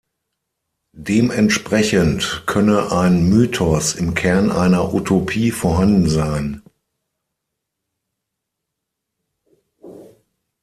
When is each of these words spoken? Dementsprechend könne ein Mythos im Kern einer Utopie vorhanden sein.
Dementsprechend 0.97 2.41
könne 2.47 2.91
ein 2.91 3.29
Mythos 3.29 3.93
im 3.93 4.15
Kern 4.15 4.51
einer 4.51 4.95
Utopie 4.95 5.51
vorhanden 5.51 6.09
sein. 6.09 6.63